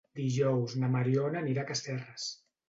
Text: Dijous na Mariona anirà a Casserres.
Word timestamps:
Dijous 0.19 0.73
na 0.83 0.89
Mariona 0.95 1.39
anirà 1.43 1.67
a 1.67 1.71
Casserres. 1.73 2.27